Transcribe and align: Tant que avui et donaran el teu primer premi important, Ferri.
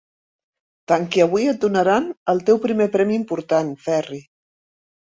Tant 0.91 1.05
que 1.17 1.21
avui 1.25 1.45
et 1.51 1.59
donaran 1.67 2.09
el 2.35 2.43
teu 2.49 2.61
primer 2.67 2.91
premi 2.99 3.19
important, 3.23 3.73
Ferri. 3.89 4.23